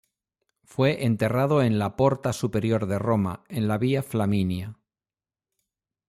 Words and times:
Fue 0.63 1.05
enterrado 1.05 1.61
en 1.61 1.77
la 1.77 1.95
Porta 1.95 2.33
Superior 2.33 2.87
de 2.87 2.97
Roma, 2.97 3.43
en 3.49 3.67
la 3.67 3.77
Via 3.77 4.01
Flaminia. 4.01 4.75